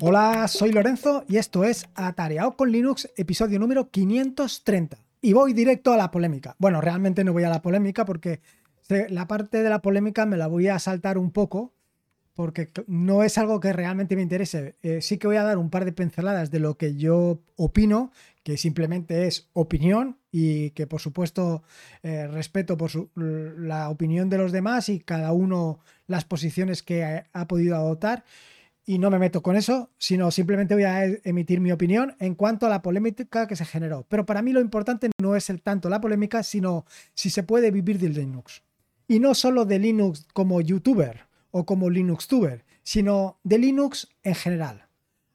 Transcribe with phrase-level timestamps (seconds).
[0.00, 4.98] Hola, soy Lorenzo y esto es Atareado con Linux, episodio número 530.
[5.22, 6.54] Y voy directo a la polémica.
[6.58, 8.40] Bueno, realmente no voy a la polémica porque
[9.08, 11.72] la parte de la polémica me la voy a saltar un poco
[12.34, 14.76] porque no es algo que realmente me interese.
[14.82, 18.12] Eh, sí que voy a dar un par de pinceladas de lo que yo opino,
[18.42, 21.62] que simplemente es opinión y que por supuesto
[22.02, 27.48] eh, respeto por la opinión de los demás y cada uno las posiciones que ha
[27.48, 28.24] podido adoptar
[28.86, 32.66] y no me meto con eso, sino simplemente voy a emitir mi opinión en cuanto
[32.66, 34.06] a la polémica que se generó.
[34.08, 37.72] Pero para mí lo importante no es el tanto la polémica, sino si se puede
[37.72, 38.62] vivir de Linux.
[39.08, 44.86] Y no solo de Linux como youtuber o como Linuxtuber, sino de Linux en general.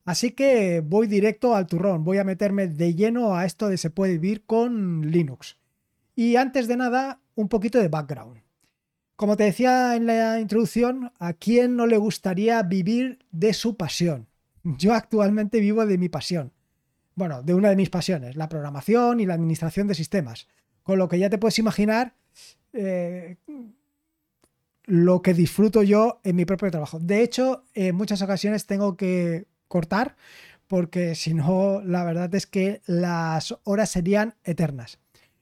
[0.06, 3.90] Así que voy directo al turrón, voy a meterme de lleno a esto de se
[3.90, 5.58] puede vivir con Linux.
[6.16, 8.41] Y antes de nada, un poquito de background.
[9.22, 14.28] Como te decía en la introducción, ¿a quién no le gustaría vivir de su pasión?
[14.64, 16.54] Yo actualmente vivo de mi pasión.
[17.14, 20.48] Bueno, de una de mis pasiones, la programación y la administración de sistemas.
[20.82, 22.16] Con lo que ya te puedes imaginar
[22.74, 23.36] eh,
[24.86, 26.98] lo que disfruto yo en mi propio trabajo.
[26.98, 30.16] De hecho, en muchas ocasiones tengo que cortar
[30.66, 34.98] porque si no, la verdad es que las horas serían eternas.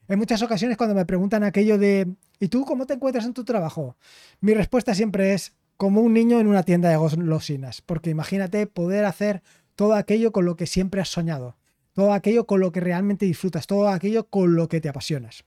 [0.10, 3.44] En muchas ocasiones cuando me preguntan aquello de ¿Y tú cómo te encuentras en tu
[3.44, 3.98] trabajo?
[4.40, 9.06] Mi respuesta siempre es como un niño en una tienda de golosinas, porque imagínate poder
[9.06, 9.42] hacer
[9.76, 11.56] todo aquello con lo que siempre has soñado,
[11.94, 15.46] todo aquello con lo que realmente disfrutas, todo aquello con lo que te apasionas.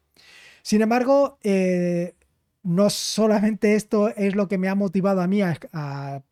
[0.63, 2.15] Sin embargo, eh,
[2.63, 6.23] no solamente esto es lo que me ha motivado a mí a,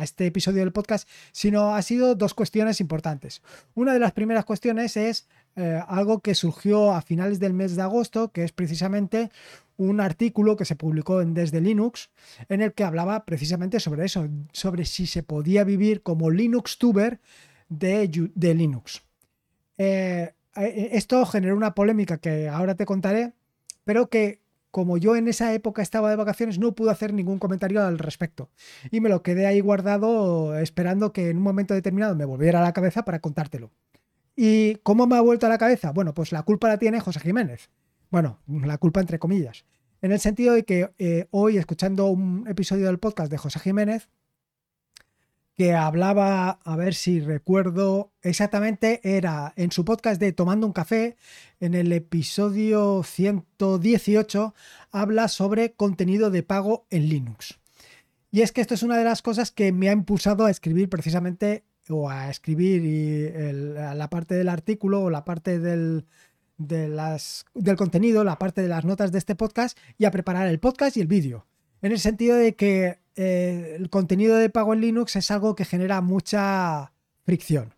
[0.00, 3.42] este episodio del podcast, sino ha sido dos cuestiones importantes.
[3.74, 5.26] Una de las primeras cuestiones es
[5.56, 9.30] eh, algo que surgió a finales del mes de agosto, que es precisamente
[9.80, 12.10] un artículo que se publicó en Desde Linux
[12.48, 17.20] en el que hablaba precisamente sobre eso, sobre si se podía vivir como Linux tuber
[17.70, 19.02] de, de Linux.
[19.78, 23.32] Eh, eh, esto generó una polémica que ahora te contaré,
[23.84, 27.82] pero que como yo en esa época estaba de vacaciones no pude hacer ningún comentario
[27.82, 28.50] al respecto
[28.92, 32.62] y me lo quedé ahí guardado esperando que en un momento determinado me volviera a
[32.62, 33.70] la cabeza para contártelo.
[34.36, 35.90] ¿Y cómo me ha vuelto a la cabeza?
[35.92, 37.70] Bueno, pues la culpa la tiene José Jiménez.
[38.10, 39.64] Bueno, la culpa entre comillas.
[40.02, 44.08] En el sentido de que eh, hoy, escuchando un episodio del podcast de José Jiménez,
[45.56, 51.16] que hablaba, a ver si recuerdo exactamente, era en su podcast de Tomando un café,
[51.60, 54.54] en el episodio 118,
[54.90, 57.60] habla sobre contenido de pago en Linux.
[58.32, 60.88] Y es que esto es una de las cosas que me ha impulsado a escribir
[60.88, 66.06] precisamente, o a escribir la parte del artículo o la parte del,
[66.60, 70.46] de las, del contenido, la parte de las notas de este podcast y a preparar
[70.46, 71.46] el podcast y el vídeo.
[71.80, 75.64] En el sentido de que eh, el contenido de pago en Linux es algo que
[75.64, 76.92] genera mucha
[77.24, 77.74] fricción.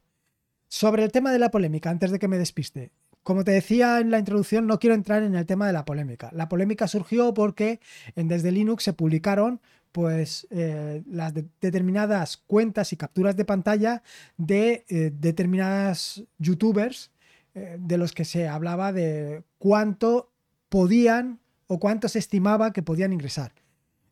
[0.69, 2.91] Sobre el tema de la polémica, antes de que me despiste,
[3.22, 6.31] como te decía en la introducción, no quiero entrar en el tema de la polémica.
[6.32, 7.78] La polémica surgió porque
[8.16, 9.60] en Desde Linux se publicaron
[9.93, 14.03] pues eh, las determinadas cuentas y capturas de pantalla
[14.38, 17.12] de eh, determinadas youtubers
[17.54, 20.32] eh, de los que se hablaba de cuánto
[20.68, 23.52] podían o cuánto se estimaba que podían ingresar.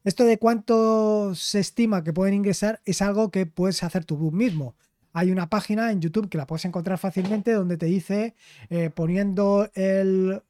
[0.04, 4.74] Esto de cuánto se estima que pueden ingresar es algo que puedes hacer tú mismo.
[5.12, 8.34] Hay una página en YouTube que la puedes encontrar fácilmente donde te dice,
[8.70, 10.42] eh, poniendo el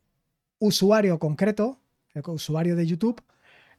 [0.58, 1.80] usuario concreto,
[2.14, 3.22] el usuario de YouTube,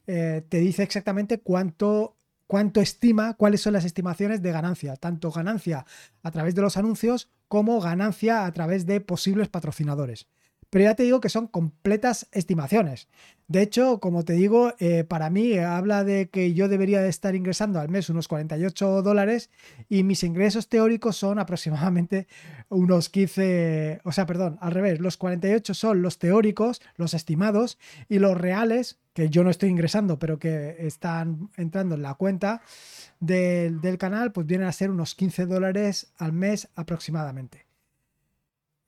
[0.08, 2.18] eh, te dice exactamente cuánto
[2.52, 5.86] cuánto estima, cuáles son las estimaciones de ganancia, tanto ganancia
[6.22, 10.28] a través de los anuncios como ganancia a través de posibles patrocinadores.
[10.72, 13.10] Pero ya te digo que son completas estimaciones.
[13.48, 17.36] De hecho, como te digo, eh, para mí habla de que yo debería de estar
[17.36, 19.50] ingresando al mes unos 48 dólares
[19.90, 22.28] y mis ingresos teóricos son aproximadamente
[22.70, 27.78] unos 15, o sea, perdón, al revés, los 48 son los teóricos, los estimados
[28.08, 32.62] y los reales que yo no estoy ingresando, pero que están entrando en la cuenta
[33.20, 37.71] del, canal, pues vienen a ser unos 15 dólares al mes aproximadamente.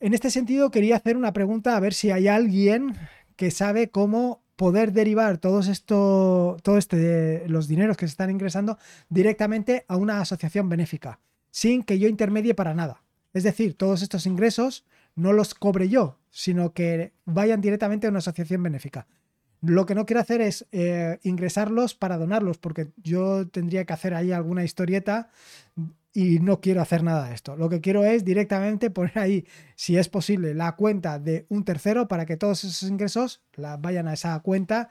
[0.03, 2.93] En este sentido, quería hacer una pregunta a ver si hay alguien
[3.37, 8.77] que sabe cómo poder derivar todos esto, todo este, los dineros que se están ingresando
[9.07, 11.21] directamente a una asociación benéfica,
[11.51, 13.01] sin que yo intermedie para nada.
[13.31, 14.83] Es decir, todos estos ingresos
[15.15, 19.07] no los cobre yo, sino que vayan directamente a una asociación benéfica.
[19.61, 24.15] Lo que no quiero hacer es eh, ingresarlos para donarlos, porque yo tendría que hacer
[24.15, 25.29] ahí alguna historieta
[26.13, 27.57] y no quiero hacer nada de esto.
[27.57, 32.07] Lo que quiero es directamente poner ahí, si es posible, la cuenta de un tercero
[32.07, 33.41] para que todos esos ingresos
[33.79, 34.89] vayan a esa cuenta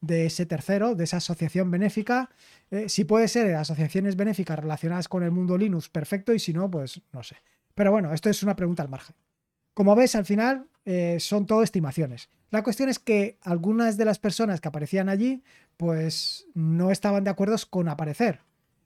[0.00, 2.28] de ese tercero, de esa asociación benéfica.
[2.70, 6.70] Eh, si puede ser asociaciones benéficas relacionadas con el mundo Linux, perfecto, y si no,
[6.70, 7.36] pues no sé.
[7.74, 9.16] Pero bueno, esto es una pregunta al margen.
[9.72, 12.28] Como ves, al final eh, son todo estimaciones.
[12.50, 15.42] La cuestión es que algunas de las personas que aparecían allí,
[15.76, 18.40] pues no estaban de acuerdo con aparecer,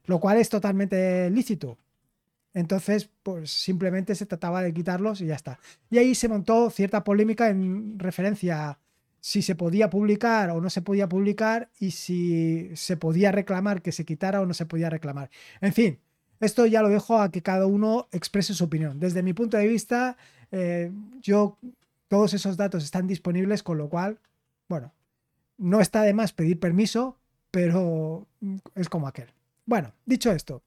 [0.08, 1.78] lo cual es totalmente lícito.
[2.54, 5.60] Entonces, pues simplemente se trataba de quitarlos y ya está.
[5.90, 8.78] Y ahí se montó cierta polémica en referencia a
[9.20, 13.92] si se podía publicar o no se podía publicar y si se podía reclamar que
[13.92, 15.28] se quitara o no se podía reclamar.
[15.60, 15.98] En fin,
[16.40, 18.98] esto ya lo dejo a que cada uno exprese su opinión.
[18.98, 20.16] Desde mi punto de vista,
[20.50, 20.90] eh,
[21.20, 21.58] yo
[22.08, 24.20] todos esos datos están disponibles, con lo cual,
[24.70, 24.94] bueno,
[25.58, 27.18] no está de más pedir permiso,
[27.50, 28.26] pero
[28.74, 29.28] es como aquel.
[29.68, 30.62] Bueno, dicho esto,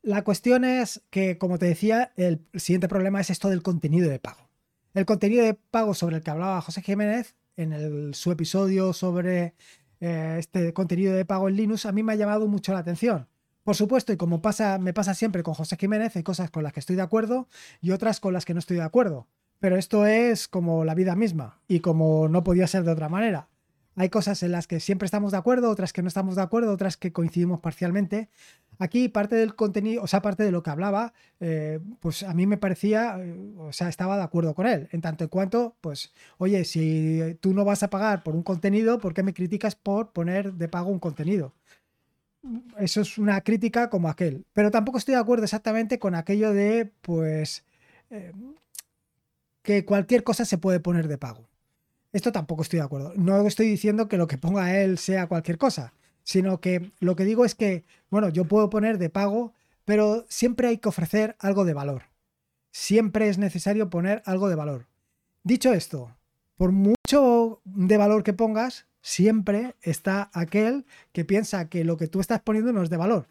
[0.00, 4.18] la cuestión es que, como te decía, el siguiente problema es esto del contenido de
[4.18, 4.48] pago.
[4.94, 9.52] El contenido de pago sobre el que hablaba José Jiménez en su episodio sobre
[10.00, 13.28] eh, este contenido de pago en Linux a mí me ha llamado mucho la atención.
[13.62, 16.72] Por supuesto, y como pasa, me pasa siempre con José Jiménez, hay cosas con las
[16.72, 17.48] que estoy de acuerdo
[17.82, 19.28] y otras con las que no estoy de acuerdo.
[19.58, 23.50] Pero esto es como la vida misma y como no podía ser de otra manera.
[23.96, 26.72] Hay cosas en las que siempre estamos de acuerdo, otras que no estamos de acuerdo,
[26.72, 28.28] otras que coincidimos parcialmente.
[28.78, 32.46] Aquí parte del contenido, o sea, parte de lo que hablaba, eh, pues a mí
[32.46, 34.88] me parecía, eh, o sea, estaba de acuerdo con él.
[34.90, 38.98] En tanto en cuanto, pues, oye, si tú no vas a pagar por un contenido,
[38.98, 41.54] ¿por qué me criticas por poner de pago un contenido?
[42.78, 44.44] Eso es una crítica como aquel.
[44.52, 47.64] Pero tampoco estoy de acuerdo exactamente con aquello de, pues,
[48.10, 48.32] eh,
[49.62, 51.48] que cualquier cosa se puede poner de pago.
[52.14, 53.12] Esto tampoco estoy de acuerdo.
[53.16, 57.24] No estoy diciendo que lo que ponga él sea cualquier cosa, sino que lo que
[57.24, 59.52] digo es que, bueno, yo puedo poner de pago,
[59.84, 62.04] pero siempre hay que ofrecer algo de valor.
[62.70, 64.86] Siempre es necesario poner algo de valor.
[65.42, 66.16] Dicho esto,
[66.56, 72.20] por mucho de valor que pongas, siempre está aquel que piensa que lo que tú
[72.20, 73.26] estás poniendo no es de valor.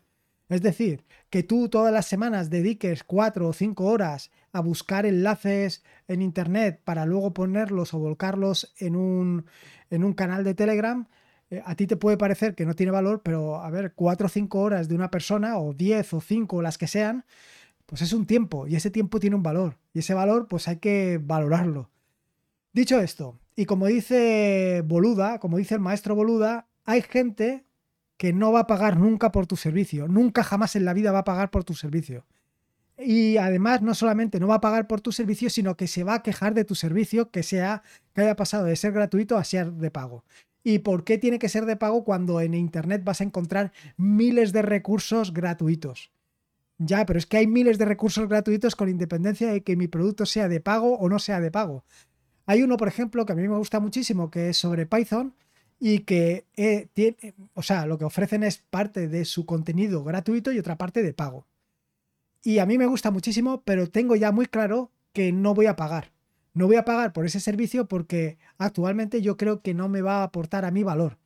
[0.50, 5.84] Es decir, que tú todas las semanas dediques cuatro o cinco horas a buscar enlaces
[6.08, 9.46] en Internet para luego ponerlos o volcarlos en un,
[9.90, 11.08] en un canal de Telegram,
[11.50, 14.30] eh, a ti te puede parecer que no tiene valor, pero a ver, cuatro o
[14.30, 17.26] cinco horas de una persona, o diez o cinco, las que sean,
[17.86, 20.78] pues es un tiempo y ese tiempo tiene un valor y ese valor pues hay
[20.78, 21.90] que valorarlo.
[22.72, 27.66] Dicho esto, y como dice Boluda, como dice el maestro Boluda, hay gente
[28.18, 31.20] que no va a pagar nunca por tu servicio, nunca jamás en la vida va
[31.20, 32.26] a pagar por tu servicio.
[32.98, 36.16] Y además no solamente no va a pagar por tu servicio, sino que se va
[36.16, 37.82] a quejar de tu servicio que sea
[38.14, 40.24] que haya pasado de ser gratuito a ser de pago.
[40.64, 44.54] ¿Y por qué tiene que ser de pago cuando en internet vas a encontrar miles
[44.54, 46.12] de recursos gratuitos?
[46.78, 50.26] Ya, pero es que hay miles de recursos gratuitos con independencia de que mi producto
[50.26, 51.84] sea de pago o no sea de pago.
[52.46, 55.34] Hay uno, por ejemplo, que a mí me gusta muchísimo, que es sobre Python,
[55.86, 60.54] y que eh, tiene, o sea, lo que ofrecen es parte de su contenido gratuito
[60.54, 61.46] y otra parte de pago.
[62.42, 65.76] Y a mí me gusta muchísimo, pero tengo ya muy claro que no voy a
[65.76, 66.14] pagar.
[66.54, 70.20] No voy a pagar por ese servicio porque actualmente yo creo que no me va
[70.20, 71.18] a aportar a mí valor.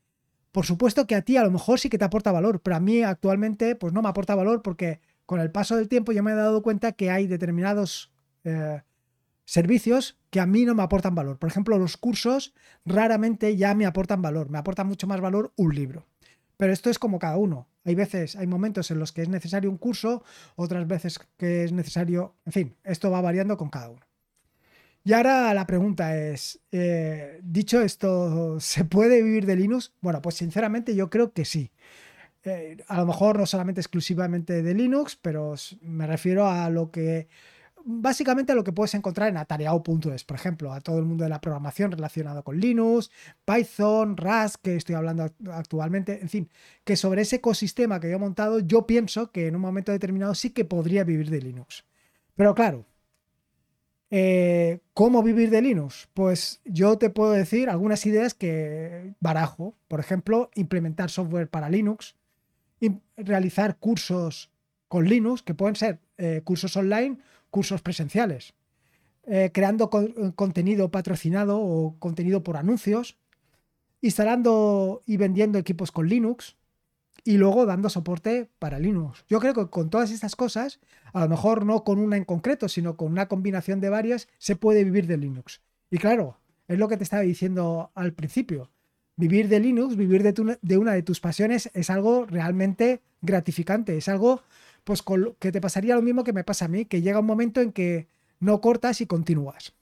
[0.52, 2.80] Por supuesto que a ti a lo mejor sí que te aporta valor, pero a
[2.80, 6.32] mí actualmente pues no me aporta valor porque con el paso del tiempo yo me
[6.32, 8.12] he dado cuenta que hay determinados
[8.44, 8.82] eh,
[9.48, 11.40] servicios que a mí no me aportan valor.
[11.40, 12.54] Por ejemplo, los cursos
[12.86, 16.06] raramente ya me aportan valor, me aporta mucho más valor un libro.
[16.58, 17.70] Pero esto es como cada uno.
[17.86, 20.22] Hay veces, hay momentos en los que es necesario un curso,
[20.58, 24.06] otras veces que es necesario, en fin, esto va variando con cada uno.
[25.06, 29.94] Y ahora la pregunta es, eh, dicho esto, ¿se puede vivir de Linux?
[30.02, 31.72] Bueno, pues sinceramente yo creo que sí.
[32.44, 37.30] Eh, a lo mejor no solamente exclusivamente de Linux, pero me refiero a lo que
[37.90, 41.40] básicamente lo que puedes encontrar en atareao.es, por ejemplo, a todo el mundo de la
[41.40, 43.10] programación relacionado con Linux,
[43.46, 46.50] Python, Rust, que estoy hablando actualmente, en fin,
[46.84, 50.36] que sobre ese ecosistema que yo he montado, yo pienso que en un momento determinado
[50.36, 51.86] sí que podría vivir de Linux.
[52.36, 52.86] Pero claro,
[54.10, 56.10] eh, ¿cómo vivir de Linux?
[56.14, 62.18] Pues yo te puedo decir algunas ideas que barajo, por ejemplo, implementar software para Linux,
[63.16, 64.52] realizar cursos
[64.90, 67.18] con Linux, que pueden ser eh, cursos online
[67.50, 68.54] cursos presenciales,
[69.26, 69.90] eh, creando
[70.36, 73.18] contenido patrocinado o contenido por anuncios,
[74.02, 76.56] instalando y vendiendo equipos con Linux
[77.24, 79.26] y luego dando soporte para Linux.
[79.28, 80.80] Yo creo que con todas estas cosas,
[81.12, 84.56] a lo mejor no con una en concreto, sino con una combinación de varias, se
[84.56, 85.62] puede vivir de Linux.
[85.92, 86.38] Y claro,
[86.68, 88.72] es lo que te estaba diciendo al principio.
[89.18, 94.44] Vivir de Linux, vivir de una de tus pasiones es algo realmente gratificante, es algo
[94.88, 95.04] pues
[95.38, 97.74] que te pasaría lo mismo que me pasa a mí, que llega un momento en
[97.74, 98.08] que
[98.40, 99.74] no cortas y continúas.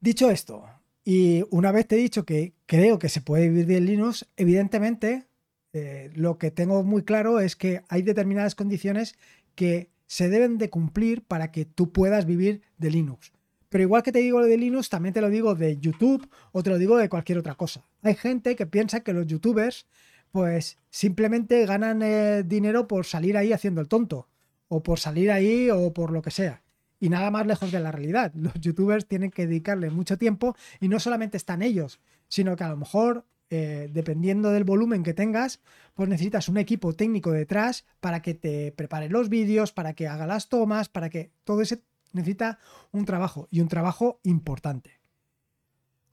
[0.00, 0.66] Dicho esto,
[1.02, 5.24] Y una vez te he dicho que creo que se puede vivir de Linux, evidentemente
[5.72, 9.16] eh, lo que tengo muy claro es que hay determinadas condiciones
[9.54, 13.32] que se deben de cumplir para que tú puedas vivir de Linux.
[13.70, 16.62] Pero igual que te digo lo de Linux, también te lo digo de YouTube o
[16.62, 17.86] te lo digo de cualquier otra cosa.
[18.02, 19.86] Hay gente que piensa que los youtubers
[20.34, 24.26] pues simplemente ganan eh, dinero por salir ahí haciendo el tonto
[24.66, 26.64] o por salir ahí o por lo que sea.
[26.98, 28.32] Y nada más lejos de la realidad.
[28.34, 32.68] Los youtubers tienen que dedicarle mucho tiempo y no solamente están ellos, sino que a
[32.68, 35.60] lo mejor, eh, dependiendo del volumen que tengas,
[35.94, 40.26] pues necesitas un equipo técnico detrás para que te prepare los vídeos, para que haga
[40.26, 42.58] las tomas, para que todo ese necesita
[42.90, 45.03] un trabajo y un trabajo importante.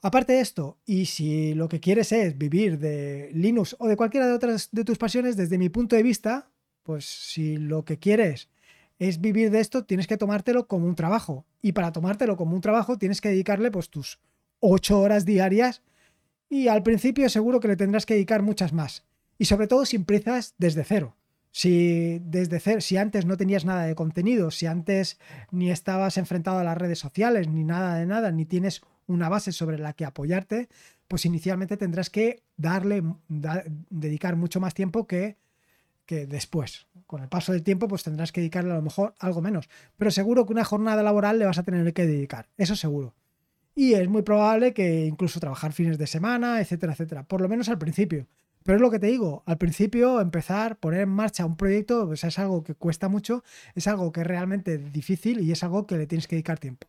[0.03, 4.25] Aparte de esto, y si lo que quieres es vivir de Linux o de cualquiera
[4.25, 6.50] de otras de tus pasiones, desde mi punto de vista,
[6.81, 8.50] pues si lo que quieres
[8.98, 11.46] es vivir de esto, tienes que tomártelo como un trabajo.
[11.62, 14.20] Y para tomártelo como un trabajo tienes que dedicarle pues tus
[14.60, 15.84] ocho horas diarias
[16.50, 19.05] y al principio seguro que le tendrás que dedicar muchas más.
[19.38, 21.15] Y sobre todo si empiezas desde cero.
[21.51, 25.20] Si desde cero, si antes no tenías nada de contenido, si antes
[25.51, 29.51] ni estabas enfrentado a las redes sociales, ni nada de nada, ni tienes una base
[29.51, 30.69] sobre la que apoyarte,
[31.07, 35.37] pues inicialmente tendrás que darle, dedicar mucho más tiempo que
[36.11, 36.87] que después.
[37.07, 39.69] Con el paso del tiempo, pues tendrás que dedicarle a lo mejor algo menos.
[39.95, 42.49] Pero seguro que una jornada laboral le vas a tener que dedicar.
[42.57, 43.15] Eso seguro.
[43.75, 47.23] Y es muy probable que incluso trabajar fines de semana, etcétera, etcétera.
[47.23, 48.27] Por lo menos al principio.
[48.63, 52.25] Pero es lo que te digo, al principio empezar, poner en marcha un proyecto, pues
[52.25, 55.97] es algo que cuesta mucho, es algo que es realmente difícil y es algo que
[55.97, 56.87] le tienes que dedicar tiempo.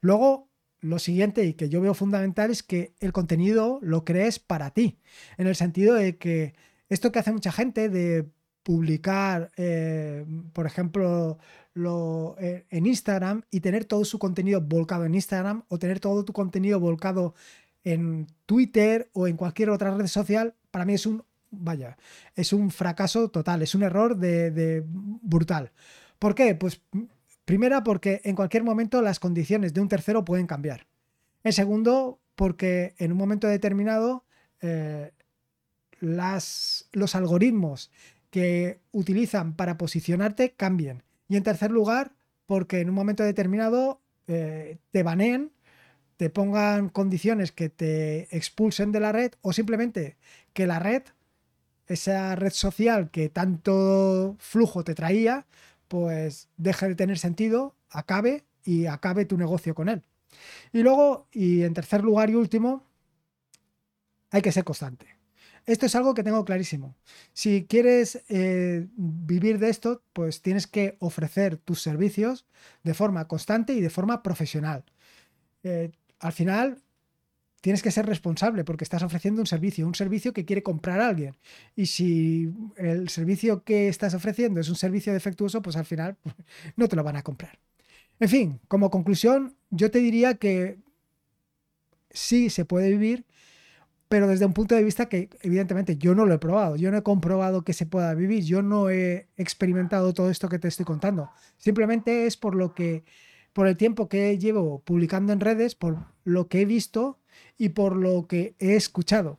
[0.00, 0.48] Luego,
[0.82, 4.98] lo siguiente y que yo veo fundamental es que el contenido lo crees para ti,
[5.38, 6.54] en el sentido de que
[6.88, 8.28] esto que hace mucha gente de
[8.62, 11.38] publicar, eh, por ejemplo,
[11.72, 16.24] lo, eh, en Instagram y tener todo su contenido volcado en Instagram o tener todo
[16.24, 17.34] tu contenido volcado
[17.84, 21.96] en Twitter o en cualquier otra red social, para mí es un, vaya,
[22.34, 25.72] es un fracaso total, es un error de, de brutal.
[26.18, 26.54] ¿Por qué?
[26.54, 26.82] Pues
[27.44, 30.86] primera porque en cualquier momento las condiciones de un tercero pueden cambiar.
[31.44, 34.24] En segundo, porque en un momento determinado
[34.60, 35.12] eh,
[36.00, 37.90] las, los algoritmos
[38.30, 41.02] que utilizan para posicionarte cambien.
[41.28, 42.12] Y en tercer lugar,
[42.46, 45.52] porque en un momento determinado eh, te baneen,
[46.16, 50.16] te pongan condiciones que te expulsen de la red o simplemente
[50.52, 51.02] que la red,
[51.86, 55.46] esa red social que tanto flujo te traía,
[55.92, 60.02] pues deje de tener sentido, acabe y acabe tu negocio con él.
[60.72, 62.86] Y luego, y en tercer lugar y último,
[64.30, 65.18] hay que ser constante.
[65.66, 66.96] Esto es algo que tengo clarísimo.
[67.34, 72.46] Si quieres eh, vivir de esto, pues tienes que ofrecer tus servicios
[72.84, 74.86] de forma constante y de forma profesional.
[75.62, 76.81] Eh, al final,
[77.62, 81.34] tienes que ser responsable porque estás ofreciendo un servicio, un servicio que quiere comprar alguien.
[81.74, 86.18] Y si el servicio que estás ofreciendo es un servicio defectuoso, pues al final
[86.76, 87.58] no te lo van a comprar.
[88.20, 90.76] En fin, como conclusión, yo te diría que
[92.10, 93.24] sí se puede vivir
[94.12, 96.98] pero desde un punto de vista que evidentemente yo no lo he probado, yo no
[96.98, 100.84] he comprobado que se pueda vivir, yo no he experimentado todo esto que te estoy
[100.84, 101.30] contando.
[101.56, 103.04] Simplemente es por lo que,
[103.54, 107.20] por el tiempo que llevo publicando en redes, por lo que he visto
[107.58, 109.38] y por lo que he escuchado.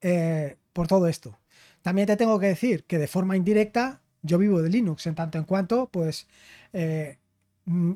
[0.00, 1.38] Eh, por todo esto.
[1.80, 5.38] También te tengo que decir que de forma indirecta yo vivo de Linux en tanto
[5.38, 6.26] en cuanto pues
[6.74, 7.18] eh,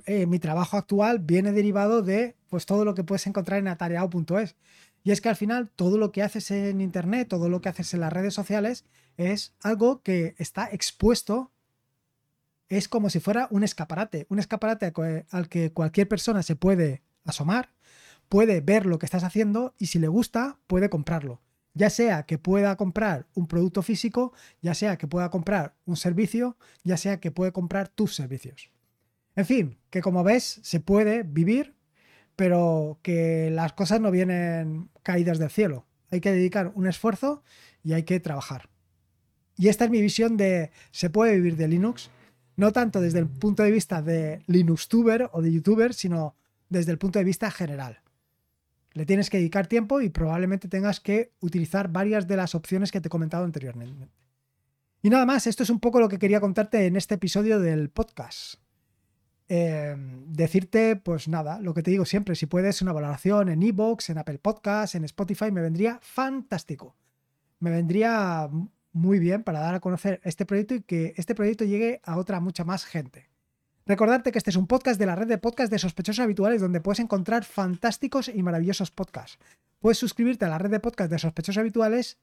[0.06, 4.56] eh, mi trabajo actual viene derivado de pues todo lo que puedes encontrar en atareado.es
[5.04, 7.92] y es que al final todo lo que haces en Internet, todo lo que haces
[7.92, 8.84] en las redes sociales
[9.16, 11.50] es algo que está expuesto,
[12.68, 14.92] es como si fuera un escaparate, un escaparate
[15.30, 17.70] al que cualquier persona se puede asomar,
[18.28, 21.40] puede ver lo que estás haciendo y si le gusta puede comprarlo.
[21.74, 24.32] Ya sea que pueda comprar un producto físico,
[24.62, 28.70] ya sea que pueda comprar un servicio, ya sea que pueda comprar tus servicios.
[29.36, 31.78] En fin, que como ves se puede vivir
[32.38, 35.86] pero que las cosas no vienen caídas del cielo.
[36.12, 37.42] Hay que dedicar un esfuerzo
[37.82, 38.68] y hay que trabajar.
[39.56, 42.10] Y esta es mi visión de se puede vivir de Linux,
[42.54, 46.36] no tanto desde el punto de vista de Linuxtuber o de YouTuber, sino
[46.68, 48.02] desde el punto de vista general.
[48.98, 53.00] Le tienes que dedicar tiempo y probablemente tengas que utilizar varias de las opciones que
[53.00, 54.08] te he comentado anteriormente.
[55.02, 57.90] Y nada más, esto es un poco lo que quería contarte en este episodio del
[57.90, 58.56] podcast.
[59.46, 64.10] Em, decirte, pues nada, lo que te digo siempre, si puedes una valoración en Evox,
[64.10, 66.96] en Apple Podcasts, en Spotify, me vendría fantástico.
[67.60, 68.50] Me vendría
[68.90, 72.40] muy bien para dar a conocer este proyecto y que este proyecto llegue a otra
[72.40, 73.27] mucha más gente.
[73.88, 76.82] Recordarte que este es un podcast de la red de podcast de sospechosos habituales donde
[76.82, 79.38] puedes encontrar fantásticos y maravillosos podcasts.
[79.80, 82.18] Puedes suscribirte a la red de podcast de sospechosos habituales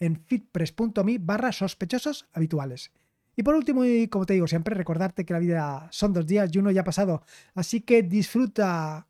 [0.00, 2.90] en fitpress.me barra sospechosos habituales.
[3.36, 6.50] Y por último, y como te digo siempre, recordarte que la vida son dos días
[6.52, 7.22] y uno ya ha pasado.
[7.54, 9.06] Así que disfruta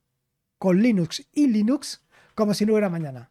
[0.58, 2.02] con Linux y Linux
[2.34, 3.30] como si no hubiera mañana.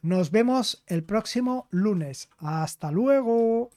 [0.00, 2.28] Nos vemos el próximo lunes.
[2.38, 3.70] Hasta luego.